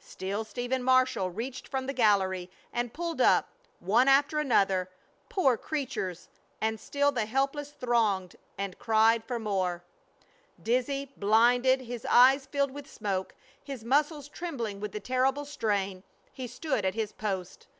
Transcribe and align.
Still 0.00 0.42
Stephen 0.42 0.82
Marshall 0.82 1.30
reached 1.30 1.68
from 1.68 1.86
the 1.86 1.92
gallery 1.92 2.50
and 2.72 2.92
pulled 2.92 3.20
up, 3.20 3.50
one 3.78 4.08
after 4.08 4.40
another, 4.40 4.90
poor 5.28 5.56
creatures, 5.56 6.28
and 6.60 6.80
still 6.80 7.12
the 7.12 7.26
helpless 7.26 7.70
thronged 7.70 8.34
and 8.58 8.76
cried 8.80 9.22
for 9.22 9.36
aid. 9.36 9.82
Dizzy, 10.60 11.12
blinded, 11.16 11.82
his 11.82 12.04
eyes 12.10 12.44
filled 12.44 12.72
with 12.72 12.90
smoke, 12.90 13.36
his 13.62 13.84
muscles 13.84 14.28
trembling 14.28 14.80
with 14.80 14.90
the 14.90 14.98
terrible 14.98 15.44
strain, 15.44 16.02
he 16.32 16.48
stood 16.48 16.84
at 16.84 16.94
his 16.94 17.12
post. 17.12 17.68